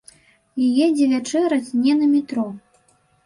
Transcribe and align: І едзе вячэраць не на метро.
І 0.67 0.69
едзе 0.85 1.05
вячэраць 1.11 1.75
не 1.83 1.93
на 1.99 2.09
метро. 2.17 2.47